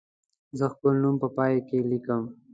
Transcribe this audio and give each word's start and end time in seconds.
زه 0.57 0.65
خپل 0.73 0.93
نوم 1.03 1.15
په 1.21 1.27
پای 1.35 1.55
کې 1.67 1.77
لیکم. 1.89 2.23